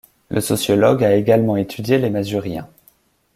Le 0.29 0.41
sociologue 0.41 1.03
a 1.03 1.13
également 1.13 1.57
étudié 1.57 1.99
les 1.99 2.09
Masuriens. 2.09 2.67